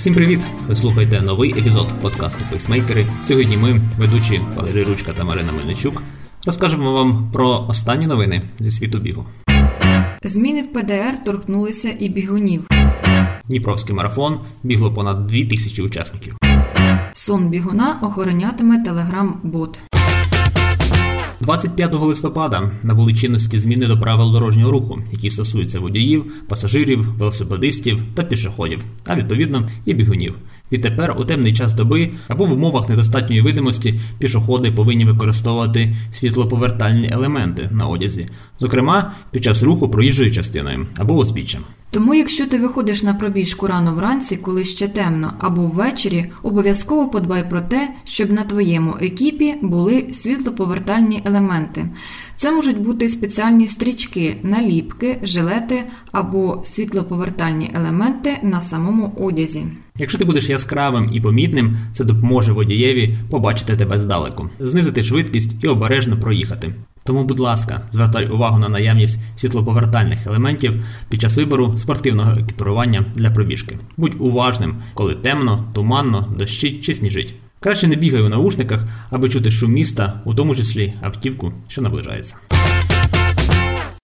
[0.00, 0.40] Всім привіт!
[0.68, 3.06] Ви слухаєте новий епізод подкасту Пейсмейкери.
[3.22, 6.02] Сьогодні ми, ведучі Валерій Ручка та Марина Мельничук,
[6.46, 9.24] розкажемо вам про останні новини зі світу бігу.
[10.24, 12.66] Зміни в ПДР торкнулися і бігунів.
[13.48, 16.36] Дніпровський марафон бігло понад 2 тисячі учасників.
[17.12, 19.78] Сон бігуна охоронятиме телеграм-бот.
[21.40, 28.22] 25 листопада набули чинності зміни до правил дорожнього руху, які стосуються водіїв, пасажирів, велосипедистів та
[28.22, 30.34] пішоходів, а відповідно і бігунів.
[30.72, 37.68] Відтепер у темний час доби або в умовах недостатньої видимості пішоходи повинні використовувати світлоповертальні елементи
[37.72, 38.28] на одязі,
[38.60, 41.62] зокрема під час руху проїжджою частиною або узбіччям.
[41.92, 47.50] Тому, якщо ти виходиш на пробіжку рано вранці, коли ще темно, або ввечері, обов'язково подбай
[47.50, 51.86] про те, щоб на твоєму екіпі були світлоповертальні елементи.
[52.36, 59.66] Це можуть бути спеціальні стрічки, наліпки, жилети або світлоповертальні елементи на самому одязі.
[60.00, 65.68] Якщо ти будеш яскравим і помітним, це допоможе водієві побачити тебе здалеку, знизити швидкість і
[65.68, 66.74] обережно проїхати.
[67.04, 73.30] Тому, будь ласка, звертай увагу на наявність світлоповертальних елементів під час вибору спортивного екіпірування для
[73.30, 73.78] пробіжки.
[73.96, 77.34] Будь уважним, коли темно, туманно, дощить чи сніжить.
[77.60, 82.36] Краще не бігай у наушниках, аби чути шум міста, у тому числі автівку, що наближається.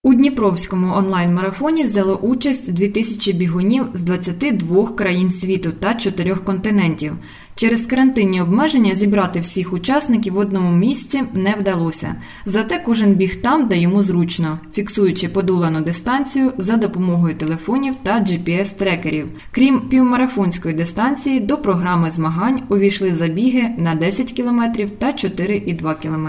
[0.07, 7.13] У Дніпровському онлайн-марафоні взяло участь 2000 бігунів з 22 країн світу та 4 континентів.
[7.55, 12.15] Через карантинні обмеження зібрати всіх учасників в одному місці не вдалося.
[12.45, 19.27] Зате кожен біг там, де йому зручно, фіксуючи подолану дистанцію за допомогою телефонів та GPS-трекерів.
[19.51, 24.63] Крім півмарафонської дистанції, до програми змагань увійшли забіги на 10 км
[24.99, 26.29] та 4,2 км.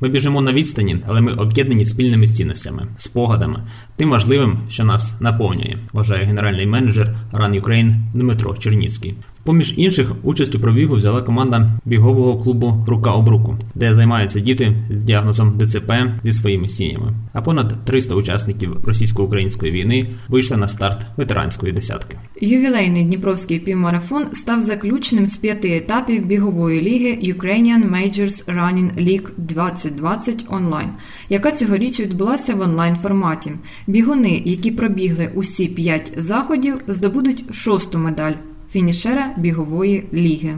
[0.00, 3.62] Ми біжимо на відстані, але ми об'єднані спільними цінностями, спогадами,
[3.96, 9.14] тим важливим, що нас наповнює, вважає генеральний менеджер Run Ukraine Дмитро Черніцький.
[9.44, 14.76] Поміж інших, участь у пробігу взяла команда бігового клубу Рука об руку, де займаються діти
[14.90, 15.92] з діагнозом ДЦП
[16.24, 17.12] зі своїми сім'ями.
[17.32, 22.16] А понад 300 учасників російсько-української війни вийшли на старт ветеранської десятки.
[22.40, 30.44] Ювілейний Дніпровський півмарафон став заключним з п'яти етапів бігової ліги Ukrainian Majors Running League 2020
[30.48, 30.88] онлайн,
[31.28, 33.52] яка цьогоріч відбулася в онлайн форматі.
[33.86, 38.32] Бігуни, які пробігли усі п'ять заходів, здобудуть шосту медаль
[38.74, 40.54] фінішера бігової ліги.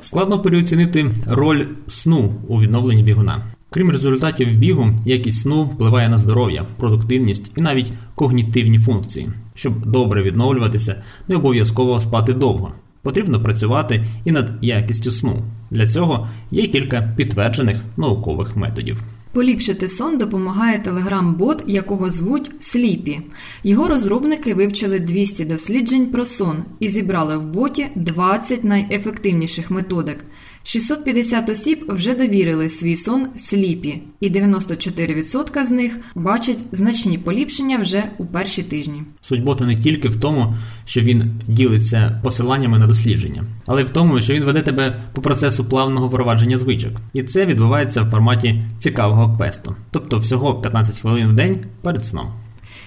[0.00, 3.42] Складно переоцінити роль сну у відновленні бігуна.
[3.70, 9.28] Крім результатів бігу, якість сну впливає на здоров'я, продуктивність і навіть когнітивні функції.
[9.54, 12.72] Щоб добре відновлюватися, не обов'язково спати довго.
[13.02, 15.42] Потрібно працювати і над якістю сну.
[15.70, 19.02] Для цього є кілька підтверджених наукових методів.
[19.32, 23.20] Поліпшити сон допомагає телеграм-бот, якого звуть Сліпі.
[23.64, 30.24] Його розробники вивчили 200 досліджень про сон і зібрали в боті 20 найефективніших методик.
[30.62, 38.04] 650 осіб вже довірили свій сон сліпі, і 94% з них бачать значні поліпшення вже
[38.18, 39.02] у перші тижні.
[39.20, 40.54] Суть бота не тільки в тому,
[40.84, 45.22] що він ділиться посиланнями на дослідження, але й в тому, що він веде тебе по
[45.22, 46.92] процесу плавного впровадження звичок.
[47.12, 52.26] І це відбувається в форматі цікавого квесту, тобто всього 15 хвилин в день перед сном.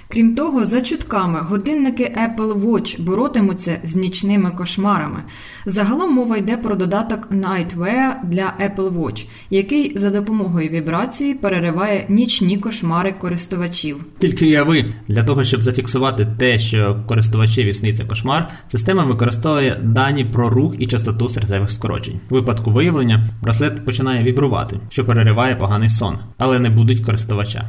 [0.08, 5.24] Крім того, за чутками годинники Apple Watch боротимуться з нічними кошмарами.
[5.66, 12.58] Загалом мова йде про додаток Nightwear для Apple Watch, який за допомогою вібрації перериває нічні
[12.58, 14.06] кошмари користувачів.
[14.20, 20.50] Тільки уяви, для того, щоб зафіксувати те, що користувачеві сниться кошмар, система використовує дані про
[20.50, 22.20] рух і частоту серцевих скорочень.
[22.30, 27.68] У випадку виявлення браслет починає вібрувати, що перериває поганий сон, але не будуть користувача.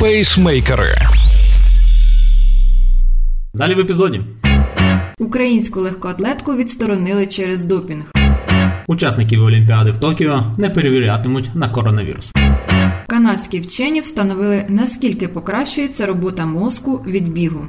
[0.00, 0.94] Пейсмейкери.
[3.54, 4.20] Далі в епізоді.
[5.18, 8.04] Українську легкоатлетку відсторонили через допінг.
[8.86, 12.32] Учасників Олімпіади в Токіо не перевірятимуть на коронавірус.
[13.08, 17.66] Канадські вчені встановили наскільки покращується робота мозку від бігу.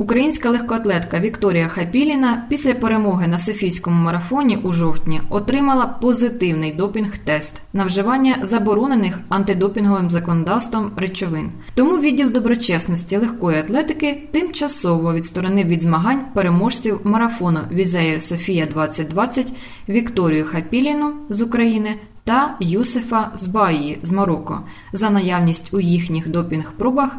[0.00, 7.84] Українська легкоатлетка Вікторія Хапіліна після перемоги на Софійському марафоні у жовтні отримала позитивний допінг-тест на
[7.84, 11.50] вживання заборонених антидопінговим законодавством речовин.
[11.74, 19.52] Тому відділ доброчесності легкої атлетики тимчасово відсторонив від змагань переможців марафону Wizz Air Софія 2020
[19.88, 24.60] Вікторію Хапіліну з України та Юсефа Збаї з Марокко
[24.92, 27.10] за наявність у їхніх допінг-пробах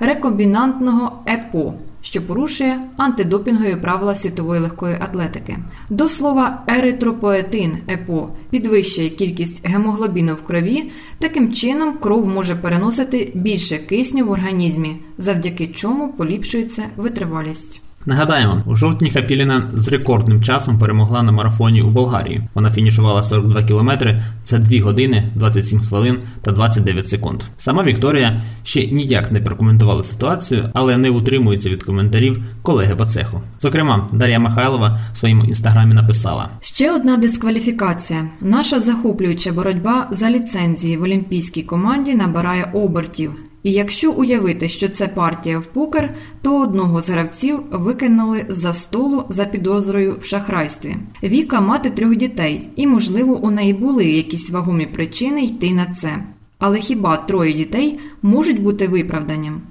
[0.00, 5.58] рекомбінантного ЕПО, що порушує антидопінгові правила світової легкої атлетики.
[5.90, 13.78] До слова, еритропоетин ЕПО підвищує кількість гемоглобіну в крові, таким чином кров може переносити більше
[13.78, 17.82] кисню в організмі, завдяки чому поліпшується витривалість.
[18.06, 22.42] Нагадаємо, у жовтні Хапіліна з рекордним часом перемогла на марафоні у Болгарії.
[22.54, 27.42] Вона фінішувала 42 кілометри за 2 години, 27 хвилин та 29 секунд.
[27.58, 33.40] Сама Вікторія ще ніяк не прокоментувала ситуацію, але не утримується від коментарів колеги по цеху.
[33.60, 38.28] Зокрема, Дар'я Михайлова в своєму інстаграмі написала: ще одна дискваліфікація.
[38.40, 43.32] Наша захоплююча боротьба за ліцензії в олімпійській команді набирає обертів.
[43.62, 49.24] І якщо уявити, що це партія в покер, то одного з гравців викинули за столу
[49.28, 50.96] за підозрою в шахрайстві.
[51.22, 56.24] Віка мати трьох дітей, і, можливо, у неї були якісь вагомі причини йти на це.
[56.58, 59.62] Але хіба троє дітей можуть бути виправданням?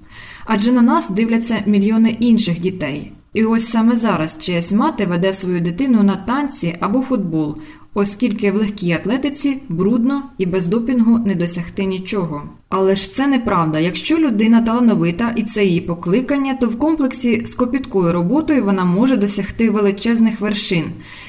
[0.45, 3.11] Адже на нас дивляться мільйони інших дітей.
[3.33, 7.57] І ось саме зараз чиясь мати веде свою дитину на танці або футбол,
[7.93, 12.41] оскільки в легкій атлетиці брудно і без допінгу не досягти нічого.
[12.69, 13.79] Але ж це неправда.
[13.79, 19.17] Якщо людина талановита і це її покликання, то в комплексі з копіткою роботою вона може
[19.17, 20.83] досягти величезних вершин.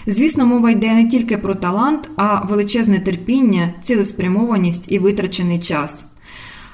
[0.07, 6.05] Звісно, мова йде не тільки про талант, а величезне терпіння, цілеспрямованість і витрачений час.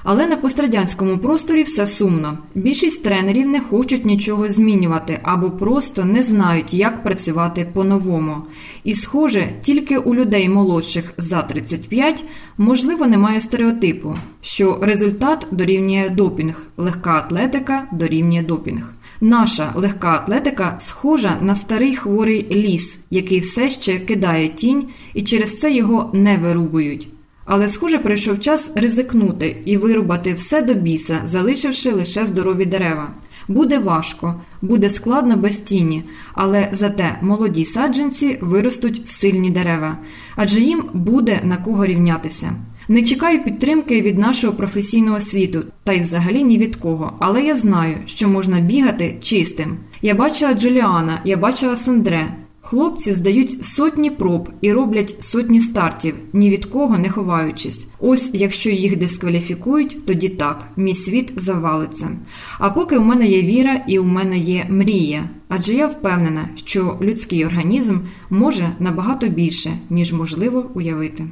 [0.09, 2.37] Але на пострадянському просторі все сумно.
[2.55, 8.37] Більшість тренерів не хочуть нічого змінювати або просто не знають, як працювати по-новому.
[8.83, 12.25] І, схоже, тільки у людей молодших за 35
[12.57, 18.93] можливо немає стереотипу, що результат дорівнює допінг, легка атлетика дорівнює допінг.
[19.21, 24.83] Наша легка атлетика схожа на старий хворий ліс, який все ще кидає тінь,
[25.13, 27.07] і через це його не вирубують.
[27.47, 33.13] Але, схоже, прийшов час ризикнути і вирубати все до біса, залишивши лише здорові дерева.
[33.47, 36.03] Буде важко, буде складно без тіні,
[36.33, 39.97] але зате молоді саджанці виростуть в сильні дерева,
[40.35, 42.53] адже їм буде на кого рівнятися.
[42.87, 47.55] Не чекаю підтримки від нашого професійного світу, та й взагалі ні від кого, але я
[47.55, 49.77] знаю, що можна бігати чистим.
[50.01, 52.33] Я бачила Джуліана, я бачила Сандре.
[52.69, 57.87] Хлопці здають сотні проб і роблять сотні стартів, ні від кого не ховаючись.
[57.99, 62.09] Ось якщо їх дискваліфікують, тоді так, мій світ завалиться.
[62.59, 66.97] А поки у мене є віра і у мене є мрія, адже я впевнена, що
[67.01, 67.97] людський організм
[68.29, 71.23] може набагато більше, ніж можливо уявити.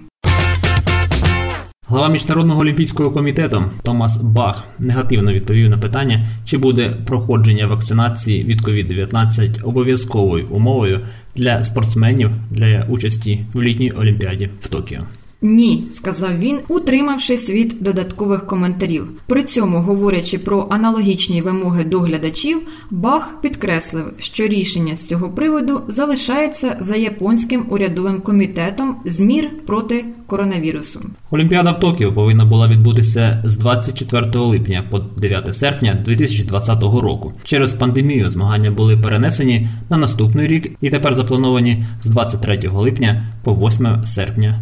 [1.87, 8.61] Глава міжнародного олімпійського комітету Томас Бах негативно відповів на питання, чи буде проходження вакцинації від
[8.61, 10.99] COVID-19 обов'язковою умовою
[11.35, 14.99] для спортсменів для участі в літній олімпіаді в Токіо.
[15.45, 19.11] Ні, сказав він, утримавшись від додаткових коментарів.
[19.27, 22.61] При цьому, говорячи про аналогічні вимоги до глядачів,
[22.91, 30.05] Бах підкреслив, що рішення з цього приводу залишається за японським урядовим комітетом з мір проти
[30.27, 31.01] коронавірусу.
[31.31, 37.33] Олімпіада в Токіо повинна була відбутися з 24 липня по 9 серпня 2020 року.
[37.43, 43.53] Через пандемію змагання були перенесені на наступний рік і тепер заплановані з 23 липня по
[43.53, 44.59] 8 серпня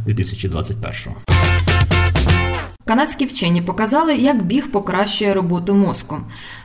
[0.74, 1.44] 2021.
[2.86, 6.18] Канадські вчені показали, як біг покращує роботу мозку.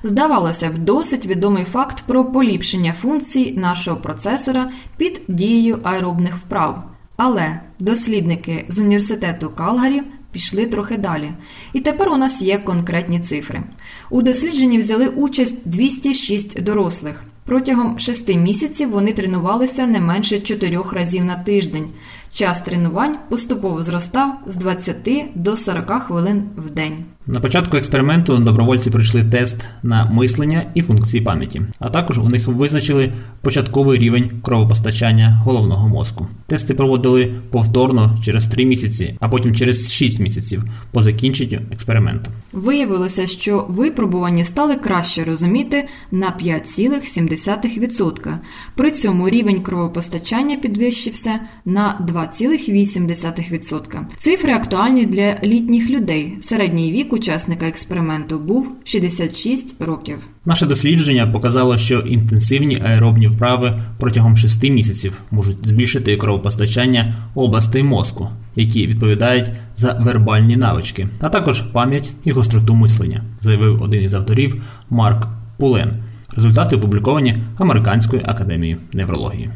[0.02, 6.84] Здавалося б, досить відомий факт про поліпшення функцій нашого процесора під дією аеробних вправ.
[7.16, 10.02] Але дослідники з університету Калгарі
[10.32, 11.30] пішли трохи далі.
[11.72, 13.62] І тепер у нас є конкретні цифри.
[14.10, 17.24] У дослідженні взяли участь 206 дорослих.
[17.44, 21.88] Протягом шести місяців вони тренувалися не менше чотирьох разів на тиждень.
[22.32, 27.04] Час тренувань поступово зростав з 20 до 40 хвилин в день.
[27.30, 32.46] На початку експерименту добровольці пройшли тест на мислення і функції пам'яті, а також у них
[32.46, 36.26] визначили початковий рівень кровопостачання головного мозку.
[36.46, 42.30] Тести проводили повторно через 3 місяці, а потім через 6 місяців по закінченню експерименту.
[42.52, 48.38] Виявилося, що випробувані стали краще розуміти на 5,7%.
[48.74, 54.00] При цьому рівень кровопостачання підвищився на 2,8%.
[54.16, 56.36] Цифри актуальні для літніх людей.
[56.40, 60.18] Середній вік учасника експерименту був 66 років.
[60.44, 68.28] Наше дослідження показало, що інтенсивні аеробні вправи протягом 6 місяців можуть збільшити кровопостачання областей мозку,
[68.56, 74.62] які відповідають за вербальні навички, а також пам'ять і гостроту мислення, заявив один із авторів
[74.90, 75.26] Марк
[75.58, 75.92] Пулен.
[76.36, 79.50] Результати опубліковані Американською академією неврології.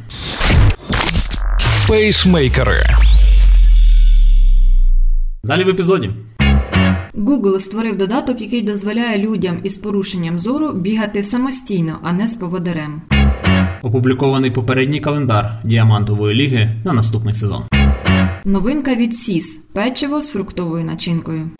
[1.89, 2.85] Пейсмейкери
[5.45, 6.11] Далі в епізоді.
[7.15, 13.03] Google створив додаток, який дозволяє людям із порушенням зору бігати самостійно, а не з поводирем.
[13.83, 17.63] Опублікований попередній календар діамантової ліги на наступний сезон.
[18.45, 21.51] Новинка від SIS– печиво з фруктовою начинкою.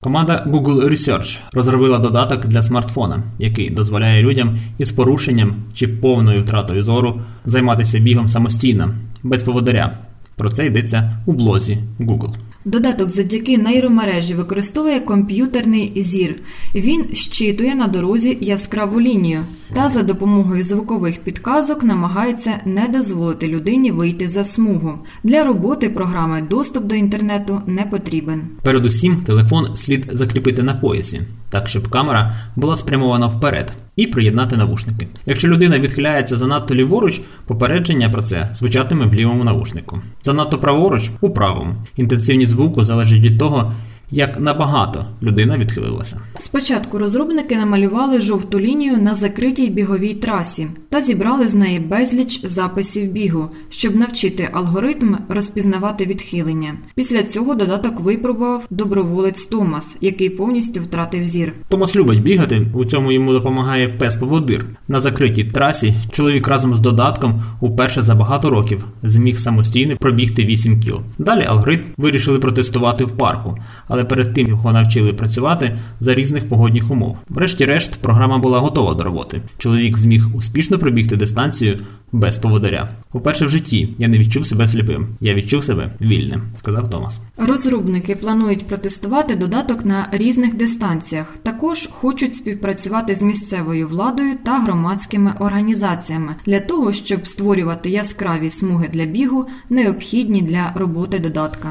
[0.00, 6.82] Команда Google Research розробила додаток для смартфона, який дозволяє людям із порушенням чи повною втратою
[6.82, 9.98] зору займатися бігом самостійно, без поводиря.
[10.36, 12.34] Про це йдеться у блозі Google.
[12.64, 16.40] Додаток завдяки нейромережі використовує комп'ютерний зір.
[16.74, 19.40] Він щитує на дорозі яскраву лінію
[19.74, 24.98] та за допомогою звукових підказок намагається не дозволити людині вийти за смугу.
[25.24, 28.42] Для роботи програми доступ до інтернету не потрібен.
[28.62, 31.20] Передусім, телефон слід закріпити на поясі,
[31.52, 35.08] так щоб камера була спрямована вперед, і приєднати навушники.
[35.26, 40.00] Якщо людина відхиляється занадто ліворуч, попередження про це звучатиме в лівому навушнику.
[40.22, 41.74] Занадто праворуч у правому.
[41.96, 43.72] Інтенсивність звуку залежить від того,
[44.10, 46.20] як набагато людина відхилилася.
[46.38, 53.12] Спочатку розробники намалювали жовту лінію на закритій біговій трасі та зібрали з неї безліч записів
[53.12, 56.74] бігу, щоб навчити алгоритм розпізнавати відхилення.
[56.94, 61.52] Після цього додаток випробував доброволець Томас, який повністю втратив зір.
[61.68, 64.64] Томас любить бігати, у цьому йому допомагає пес поводир.
[64.88, 70.80] На закритій трасі чоловік разом з додатком уперше за багато років зміг самостійно пробігти 8
[70.80, 71.00] кіл.
[71.18, 73.58] Далі алгоритм вирішили протестувати в парку,
[73.88, 77.18] але перед тим його навчили працювати за різних погодних умов.
[77.28, 79.42] Врешті-решт, програма була готова до роботи.
[79.58, 81.80] Чоловік зміг успішно пробігти дистанцію
[82.12, 82.88] без поводиря.
[83.12, 85.06] Уперше в житті я не відчув себе сліпим.
[85.20, 87.20] Я відчув себе вільним, сказав Томас.
[87.36, 91.26] Розробники планують протестувати додаток на різних дистанціях.
[91.42, 98.88] Також хочуть співпрацювати з місцевою владою та громадськими організаціями для того, щоб створювати яскраві смуги
[98.92, 101.68] для бігу, необхідні для роботи додатка.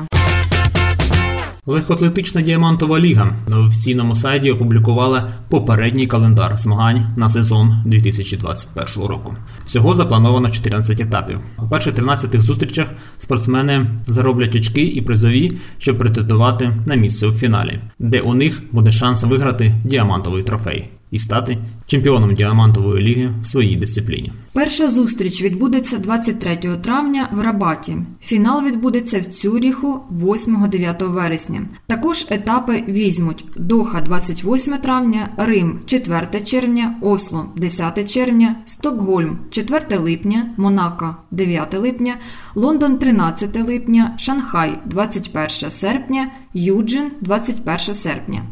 [1.66, 9.36] Легкоатлетична діамантова ліга на офіційному сайті опублікувала попередній календар змагань на сезон 2021 року.
[9.66, 11.40] Всього заплановано 14 етапів.
[11.58, 12.88] У перших 13 зустрічах
[13.18, 18.92] спортсмени зароблять очки і призові, щоб претендувати на місце у фіналі, де у них буде
[18.92, 24.32] шанс виграти діамантовий трофей і стати чемпіоном діамантової ліги в своїй дисципліні.
[24.54, 27.98] Перша зустріч відбудеться 23 травня в Рабаті.
[28.22, 31.62] Фінал відбудеться в Цюріху 8-9 вересня.
[31.88, 40.54] Також етапи візьмуть Доха 28 травня, Рим 4 червня, Осло 10 червня, Стокгольм 4 липня,
[40.58, 42.18] Монако 9 липня,
[42.56, 48.44] Лондон 13 липня, Шанхай 21 серпня, Юджин 21 серпня.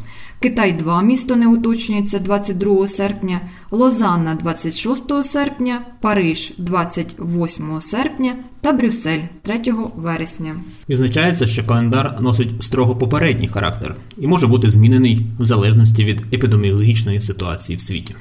[0.41, 3.41] Китай 2 місто не уточнюється 22 серпня,
[3.71, 9.61] Лозанна 26 серпня, Париж 28 серпня та Брюссель 3
[9.95, 10.55] вересня.
[10.89, 17.21] Відзначається, що календар носить строго попередній характер і може бути змінений в залежності від епідеміологічної
[17.21, 18.15] ситуації в світі.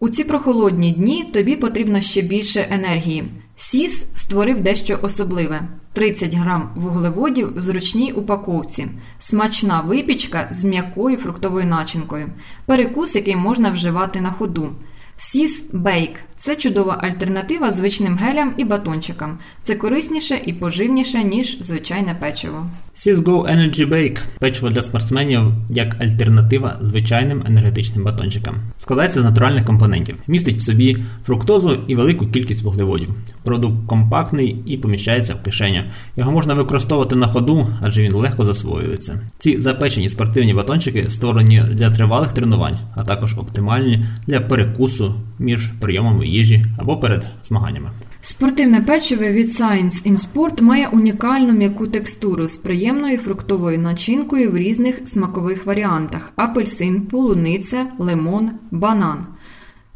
[0.00, 3.24] У ці прохолодні дні тобі потрібно ще більше енергії.
[3.56, 5.60] Сіс створив дещо особливе:
[5.98, 8.88] 30 грам вуглеводів в зручній упаковці,
[9.18, 12.28] смачна випічка з м'якою фруктовою начинкою,
[12.66, 14.70] перекус, який можна вживати на ходу.
[15.16, 19.38] Сіс Бейк це чудова альтернатива звичним гелям і батончикам.
[19.62, 22.66] Це корисніше і поживніше, ніж звичайне печиво.
[22.98, 25.40] Cisgo Energy Bake– печиво для спортсменів
[25.70, 28.56] як альтернатива звичайним енергетичним батончикам.
[28.78, 33.08] Складається з натуральних компонентів, містить в собі фруктозу і велику кількість вуглеводів.
[33.42, 35.82] Продукт компактний і поміщається в кишеню.
[36.16, 39.20] Його можна використовувати на ходу, адже він легко засвоюється.
[39.38, 46.27] Ці запечені спортивні батончики створені для тривалих тренувань, а також оптимальні для перекусу між прийомами
[46.28, 47.90] їжі або перед змаганнями.
[48.20, 54.56] Спортивне печиво від Science in Sport має унікальну м'яку текстуру з приємною фруктовою начинкою в
[54.56, 59.26] різних смакових варіантах: апельсин, полуниця, лимон, банан.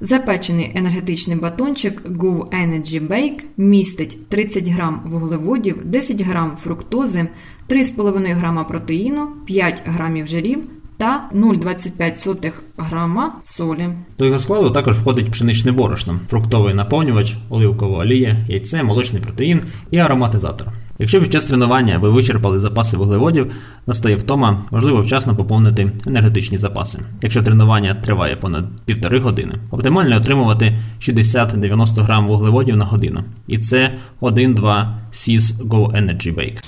[0.00, 7.28] Запечений енергетичний батончик Go Energy Bake містить 30 грам вуглеводів, 10 грам фруктози,
[7.68, 10.58] 3,5 грама протеїну, 5 грамів жирів
[11.02, 13.88] та 0,25 грама солі.
[14.18, 19.98] До його складу також входить пшеничне борошно, фруктовий наповнювач, оливкова олія, яйце, молочний протеїн і
[19.98, 20.68] ароматизатор.
[20.98, 23.52] Якщо під час тренування ви вичерпали запаси вуглеводів,
[23.86, 26.98] настає втома, важливо вчасно поповнити енергетичні запаси.
[27.22, 33.24] Якщо тренування триває понад півтори години, оптимально отримувати 60-90 грам вуглеводів на годину.
[33.46, 36.58] І це 1-2 SIS Go Energy Bake.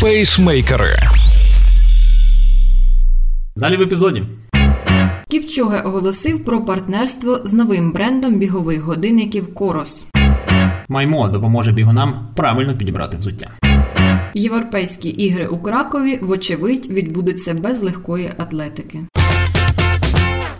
[0.00, 0.96] Пейсмейкери.
[3.56, 4.22] Далі в епізоді.
[5.28, 10.04] Кіпчоге оголосив про партнерство з новим брендом бігових годинників Корос.
[10.88, 13.50] Маймо допоможе бігунам правильно підібрати взуття.
[14.34, 19.00] Європейські ігри у Кракові, вочевидь, відбудуться без легкої атлетики.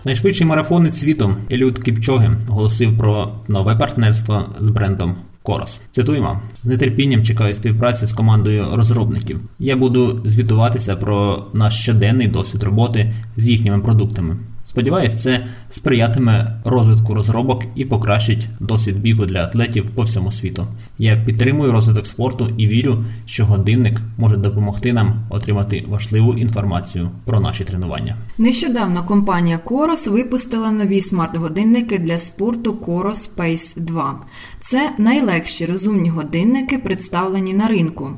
[0.05, 5.15] Найшвидший марафонець світу Еліот Кіпчоги оголосив про нове партнерство з брендом
[5.47, 5.79] Корос.
[5.91, 9.39] Цитуємо з нетерпінням чекаю співпраці з командою розробників.
[9.59, 14.37] Я буду звітуватися про наш щоденний досвід роботи з їхніми продуктами.
[14.77, 20.67] Сподіваюсь, це сприятиме розвитку розробок і покращить досвід бігу для атлетів по всьому світу.
[20.97, 27.39] Я підтримую розвиток спорту і вірю, що годинник може допомогти нам отримати важливу інформацію про
[27.39, 28.17] наші тренування.
[28.37, 34.15] Нещодавно компанія Coros випустила нові смарт-годинники для спорту Coros Pace 2.
[34.59, 38.09] Це найлегші розумні годинники, представлені на ринку.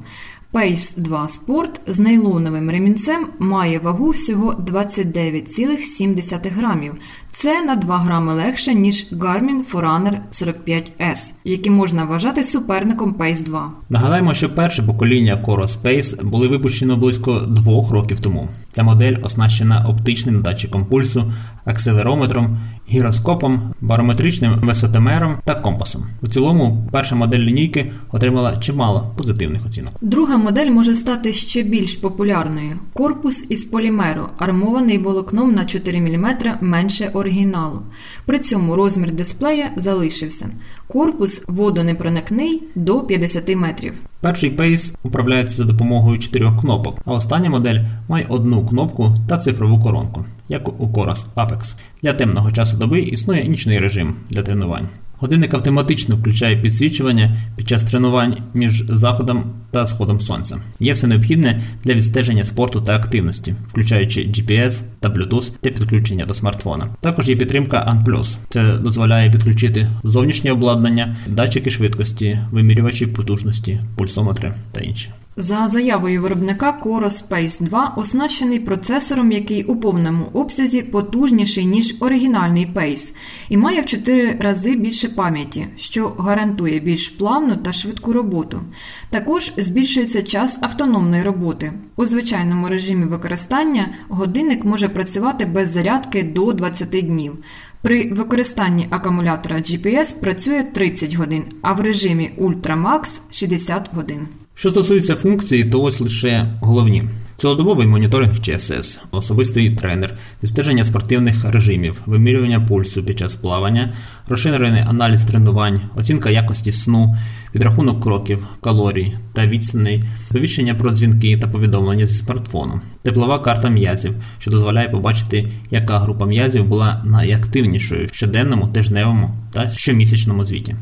[0.54, 6.94] Pace 2 Sport з нейлоновим ремінцем має вагу всього 29,7 грамів.
[7.32, 13.72] Це на 2 грами легше, ніж Garmin Forerunner 45S, які можна вважати суперником Pace 2.
[13.90, 18.50] Нагадаємо, що перше покоління Coros Space були випущено близько двох років тому.
[18.72, 21.32] Ця модель оснащена оптичним датчиком пульсу,
[21.66, 22.58] акселерометром,
[22.90, 26.06] гіроскопом, барометричним висотомером та компасом.
[26.22, 29.94] У цілому, перша модель лінійки отримала чимало позитивних оцінок.
[30.02, 32.80] Друга модель може стати ще більш популярною.
[32.94, 36.28] Корпус із полімеру, армований волокном на 4 мм
[36.62, 37.82] менше оригіналу.
[38.26, 40.50] При цьому розмір дисплея залишився.
[40.92, 43.94] Корпус водонепроникний до 50 метрів.
[44.22, 49.80] Перший Pace управляється за допомогою чотирьох кнопок, а остання модель має одну кнопку та цифрову
[49.84, 51.76] коронку, як у Coros Apex.
[52.04, 54.88] Для темного часу доби існує нічний режим для тренувань.
[55.22, 60.58] Годинник автоматично включає підсвічування під час тренувань між заходом та сходом сонця.
[60.80, 66.34] Є все необхідне для відстеження спорту та активності, включаючи GPS та Bluetooth та підключення до
[66.34, 66.88] смартфона.
[67.02, 68.38] Також є підтримка ANT Plus.
[68.50, 75.10] Це дозволяє підключити зовнішнє обладнання, датчики швидкості, вимірювачі потужності, пульсометри та інші.
[75.38, 82.72] За заявою виробника Coros Space 2 оснащений процесором, який у повному обсязі потужніший, ніж оригінальний
[82.76, 83.16] Pace,
[83.50, 88.62] і має в 4 рази більше пам'яті, що гарантує більш плавну та швидку роботу.
[89.10, 91.74] Також збільшується час автономної роботи.
[91.96, 97.44] У звичайному режимі використання годинник може працювати без зарядки до 20 днів.
[97.82, 104.28] При використанні акумулятора GPS працює 30 годин, а в режимі Ultra Max 60 годин.
[104.60, 107.04] Що стосується функцій, то ось лише головні.
[107.38, 113.94] Цілодобовий моніторинг ЧСС, особистий тренер, відстеження спортивних режимів, вимірювання пульсу під час плавання,
[114.28, 117.18] розширений аналіз тренувань, оцінка якості сну,
[117.52, 124.14] підрахунок кроків, калорій та відстаней, повіщення про дзвінки та повідомлення зі смартфону, теплова карта м'язів,
[124.40, 130.76] що дозволяє побачити, яка група м'язів була найактивнішою в щоденному, тижневому та щомісячному звіті.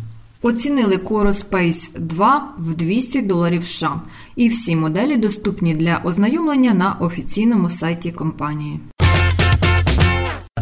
[0.48, 4.02] Оцінили Coros Space 2 в 200 доларів США,
[4.36, 8.80] і всі моделі доступні для ознайомлення на офіційному сайті компанії.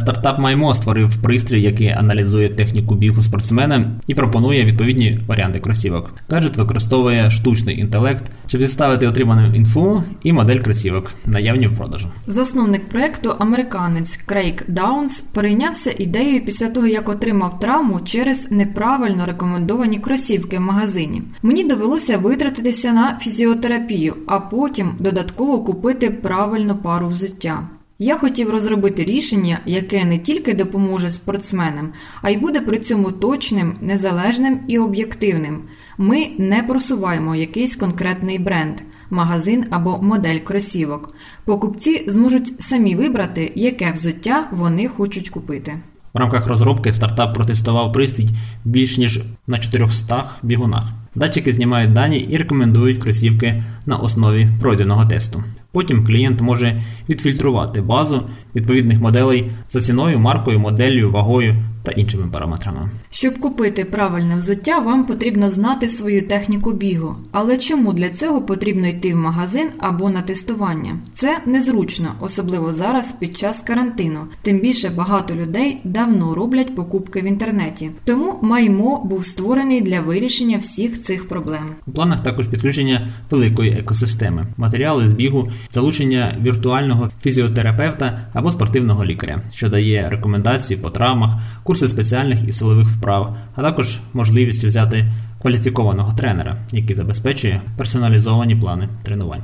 [0.06, 6.14] Стартап Маймо створив пристрій, який аналізує техніку бігу спортсмена і пропонує відповідні варіанти кросівок.
[6.30, 12.08] Гаджет використовує штучний інтелект, щоб зіставити отриману інфу і модель кросівок, наявні в продажу.
[12.28, 20.00] Засновник проекту, американець Крейг Даунс, перейнявся ідеєю після того, як отримав травму через неправильно рекомендовані
[20.00, 21.22] кросівки в магазині.
[21.44, 27.68] Мені довелося витратитися на фізіотерапію, а потім додатково купити правильну пару взуття.
[28.00, 33.76] Я хотів розробити рішення, яке не тільки допоможе спортсменам, а й буде при цьому точним,
[33.82, 35.62] незалежним і об'єктивним.
[35.98, 38.76] Ми не просуваємо якийсь конкретний бренд,
[39.10, 41.16] магазин або модель кросівок.
[41.46, 45.78] Покупці зможуть самі вибрати, яке взуття вони хочуть купити.
[46.14, 48.30] В рамках розробки стартап протестував пристрій
[48.66, 50.84] більш ніж на 400 бігунах.
[51.16, 55.44] Датчики знімають дані і рекомендують кросівки на основі пройденого тесту.
[55.72, 58.24] Потім клієнт може відфільтрувати базу
[58.56, 62.90] відповідних моделей за ціною, маркою, моделлю, вагою та іншими параметрами.
[63.10, 67.16] Щоб купити правильне взуття, вам потрібно знати свою техніку бігу.
[67.32, 71.00] Але чому для цього потрібно йти в магазин або на тестування?
[71.14, 74.20] Це незручно, особливо зараз під час карантину.
[74.42, 77.92] Тим більше багато людей давно роблять покупки в інтернеті.
[78.06, 81.66] Тому маймо був створений для вирішення всіх цих проблем.
[81.88, 89.42] У планах також підключення великої екосистеми, матеріали з бігу, залучення віртуального фізіотерапевта або спортивного лікаря,
[89.54, 91.32] що дає рекомендації по травмах,
[91.64, 95.06] курси спеціальних і силових вправ, а також можливість взяти
[95.42, 99.44] кваліфікованого тренера, який забезпечує персоналізовані плани тренувань.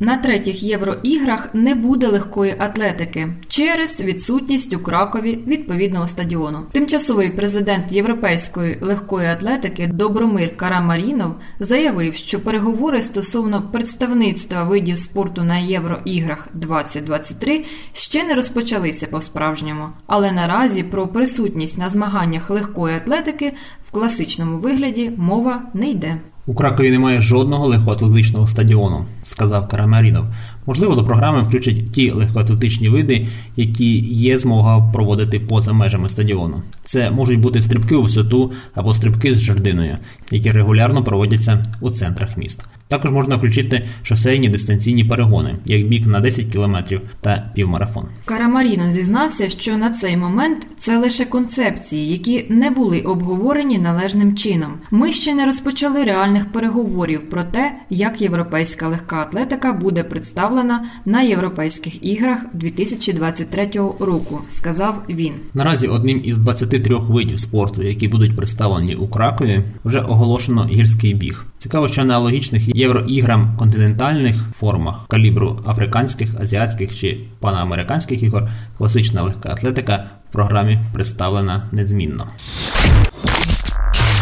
[0.00, 6.58] На третіх євроіграх не буде легкої атлетики через відсутність у Кракові відповідного стадіону.
[6.72, 15.58] Тимчасовий президент європейської легкої атлетики Добромир Карамарінов заявив, що переговори стосовно представництва видів спорту на
[15.58, 23.52] євроіграх 2023 ще не розпочалися по справжньому, але наразі про присутність на змаганнях легкої атлетики
[23.88, 26.20] в класичному вигляді мова не йде.
[26.48, 30.24] У Кракові немає жодного легкоатлетичного стадіону, сказав Карамарінов.
[30.66, 36.62] Можливо, до програми включать ті легкоатлетичні види, які є змога проводити поза межами стадіону.
[36.84, 39.98] Це можуть бути стрибки у висоту або стрибки з жердиною,
[40.30, 42.66] які регулярно проводяться у центрах міст.
[42.88, 46.76] Також можна включити шосейні дистанційні перегони, як бік на 10 км
[47.20, 48.04] та півмарафон.
[48.24, 54.72] Карамаріно зізнався, що на цей момент це лише концепції, які не були обговорені належним чином.
[54.90, 61.22] Ми ще не розпочали реальних переговорів про те, як європейська легка атлетика буде представлена на
[61.22, 63.70] європейських іграх 2023
[64.00, 65.32] року, сказав він.
[65.54, 71.46] Наразі одним із 23 видів спорту, які будуть представлені у Кракові, вже оголошено гірський біг.
[71.66, 78.48] Цікаво, що аналогічних євроіграм континентальних формах калібру африканських, азіатських чи паноамериканських ігор
[78.78, 82.26] класична легка атлетика в програмі представлена незмінно.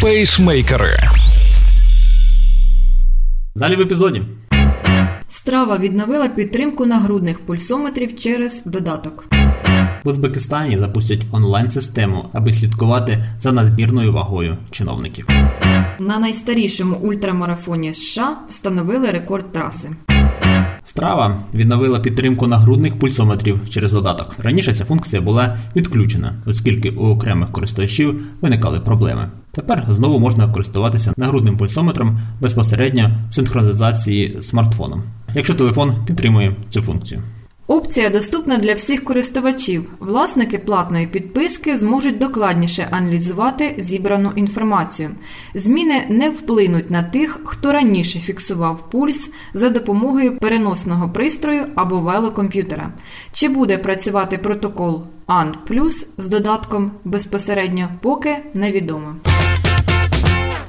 [0.01, 0.97] Пейсмейкери.
[3.55, 4.21] Далі в епізоді.
[5.27, 9.25] Страва відновила підтримку нагрудних пульсометрів через додаток.
[10.05, 15.27] В Узбекистані запустять онлайн-систему, аби слідкувати за надмірною вагою чиновників.
[15.99, 19.89] На найстарішому ультрамарафоні США встановили рекорд траси.
[20.85, 24.35] Страва відновила підтримку нагрудних пульсометрів через додаток.
[24.43, 29.29] Раніше ця функція була відключена, оскільки у окремих користувачів виникали проблеми.
[29.51, 35.03] Тепер знову можна користуватися нагрудним пульсометром безпосередньо в синхронізації з смартфоном,
[35.35, 37.21] якщо телефон підтримує цю функцію.
[37.67, 39.91] Опція доступна для всіх користувачів.
[39.99, 45.09] Власники платної підписки зможуть докладніше аналізувати зібрану інформацію.
[45.53, 52.93] Зміни не вплинуть на тих, хто раніше фіксував пульс за допомогою переносного пристрою або велокомп'ютера.
[53.33, 59.15] Чи буде працювати протокол ANT+, з додатком безпосередньо, поки невідомо.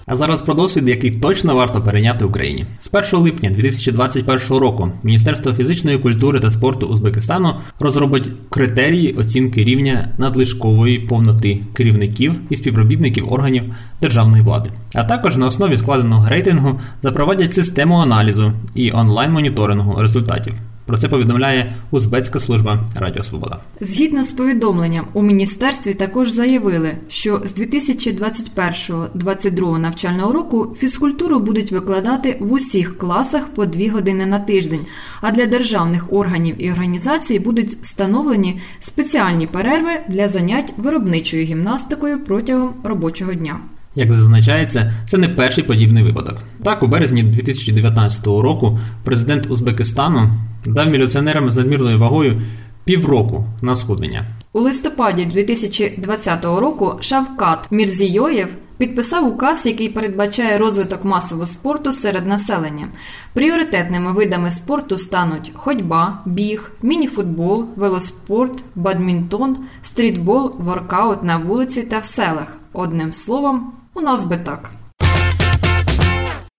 [0.07, 2.67] А зараз про досвід, який точно варто перейняти Україні.
[2.81, 10.09] З 1 липня 2021 року Міністерство фізичної культури та спорту Узбекистану розробить критерії оцінки рівня
[10.19, 14.71] надлишкової повноти керівників і співробітників органів державної влади.
[14.95, 20.55] А також на основі складеного рейтингу запровадять систему аналізу і онлайн-моніторингу результатів.
[20.87, 23.59] Про це повідомляє Узбецька служба Радіо Свобода.
[23.81, 32.37] Згідно з повідомленням, у міністерстві також заявили, що з 2021-2022 навчального року фізкультуру будуть викладати
[32.41, 34.87] в усіх класах по дві години на тиждень.
[35.21, 42.75] А для державних органів і організацій будуть встановлені спеціальні перерви для занять виробничою гімнастикою протягом
[42.85, 43.61] робочого дня.
[43.97, 46.39] Як зазначається, це не перший подібний випадок.
[46.63, 50.31] Так, у березні 2019 року президент Узбекистану
[50.67, 52.43] дав міліціонерам з надмірною вагою
[52.85, 54.25] півроку на схуднення.
[54.53, 62.89] У листопаді 2020 року Шавкат Мірзійоєв підписав указ, який передбачає розвиток масового спорту серед населення.
[63.35, 72.05] Пріоритетними видами спорту стануть ходьба, біг, мініфутбол, велоспорт, бадмінтон, стрітбол, воркаут на вулиці та в
[72.05, 72.59] селах.
[72.73, 74.71] Одним словом, у нас би так.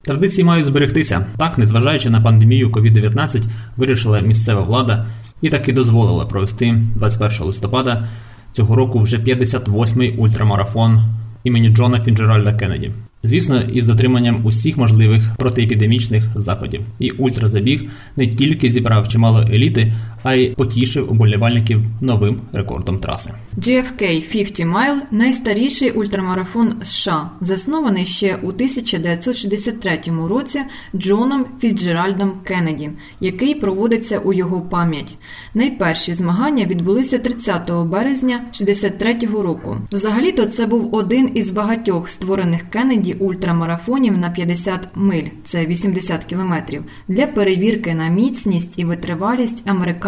[0.03, 1.25] Традиції мають зберегтися.
[1.37, 3.43] Так, незважаючи на пандемію COVID-19,
[3.77, 5.05] вирішила місцева влада
[5.41, 8.07] і таки дозволила провести 21 листопада
[8.51, 11.03] цього року вже 58-й ультрамарафон
[11.43, 12.91] імені Джона Фінджеральда Кеннеді.
[13.23, 16.81] Звісно, із дотриманням усіх можливих протиепідемічних заходів.
[16.99, 19.93] І ультразабіг не тільки зібрав чимало еліти,
[20.23, 23.31] а й потішив уболівальників новим рекордом траси.
[23.57, 29.99] GFK 50 Mile– найстаріший ультрамарафон США, заснований ще у 1963
[30.29, 30.61] році
[30.95, 35.17] Джоном Фіджеральдом Кеннеді, який проводиться у його пам'ять.
[35.53, 39.77] Найперші змагання відбулися 30 березня 63 року.
[39.91, 46.83] Взагалі-то це був один із багатьох створених Кеннеді ультрамарафонів на 50 миль, це 80 кілометрів,
[47.07, 50.06] для перевірки на міцність і витривалість американських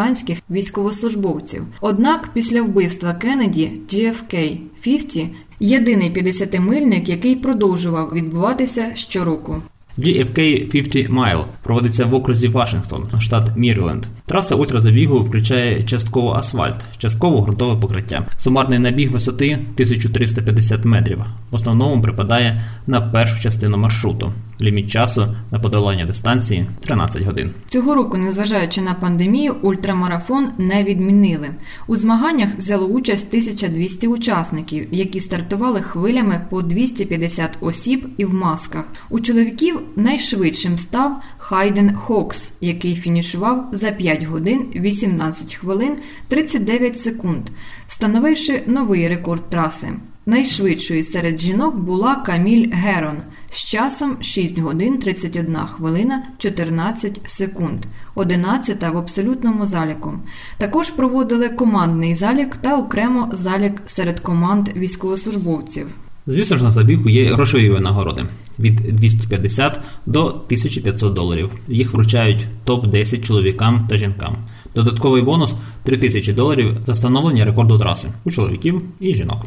[0.49, 1.63] військовослужбовців.
[1.81, 5.25] Однак після вбивства Кеннеді GFK 50
[5.59, 9.61] єдиний 50-мильник, який продовжував відбуватися щороку.
[9.97, 14.05] GFK 50 Mile проводиться в окрузі Вашингтон, штат Міріленд.
[14.25, 18.25] Траса ультразабігу включає частково асфальт, частково ґрунтове покриття.
[18.37, 21.21] Сумарний набіг висоти 1350 метрів.
[21.51, 24.33] В основному припадає на першу частину маршруту.
[24.61, 27.51] Ліміт часу на подолання дистанції 13 годин.
[27.67, 31.49] Цього року, незважаючи на пандемію, ультрамарафон не відмінили.
[31.87, 38.85] У змаганнях взяло участь 1200 учасників, які стартували хвилями по 250 осіб і в масках.
[39.09, 45.95] У чоловіків найшвидшим став Хайден Хокс, який фінішував за 5 годин 18 хвилин
[46.27, 47.43] 39 секунд,
[47.87, 49.87] встановивши новий рекорд траси.
[50.25, 53.17] Найшвидшою серед жінок була Каміль Герон
[53.49, 60.13] з часом 6 годин 31 хвилина 14 секунд, 11 в абсолютному заліку.
[60.57, 65.87] Також проводили командний залік та окремо залік серед команд військовослужбовців.
[66.27, 68.25] Звісно ж, на забігу є грошові винагороди
[68.59, 71.51] від 250 до 1500 доларів.
[71.67, 74.35] Їх вручають топ-10 чоловікам та жінкам.
[74.75, 79.45] Додатковий бонус 3000 доларів за встановлення рекорду траси у чоловіків і жінок.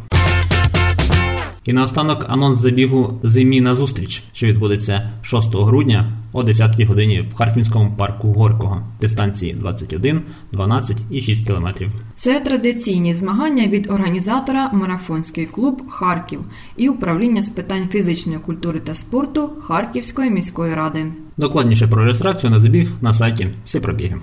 [1.65, 7.35] І наостанок анонс забігу Зимі на зустріч, що відбудеться 6 грудня о 10 годині в
[7.35, 10.23] Харківському парку Горького, дистанції 21,
[10.53, 11.91] 12 і 6 кілометрів.
[12.15, 16.41] Це традиційні змагання від організатора Марафонський клуб Харків
[16.77, 21.07] і управління з питань фізичної культури та спорту Харківської міської ради.
[21.37, 24.17] Докладніше про реєстрацію на забіг на сайті всі пробіги.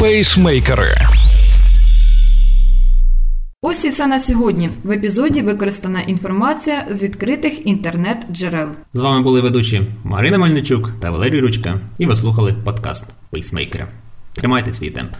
[0.00, 1.13] Пейсмейкери.
[3.66, 4.70] Ось і все на сьогодні.
[4.84, 8.68] В епізоді використана інформація з відкритих інтернет-джерел.
[8.94, 13.88] З вами були ведучі Марина Мельничук та Валерій Ручка, і ви слухали подкаст Пейсмейкера.
[14.34, 15.10] Тримайте свій темп.